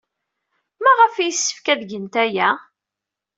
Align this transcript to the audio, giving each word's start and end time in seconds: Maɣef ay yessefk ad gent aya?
Maɣef 0.83 1.13
ay 1.17 1.25
yessefk 1.27 1.65
ad 1.73 1.81
gent 1.89 2.15
aya? 2.23 2.49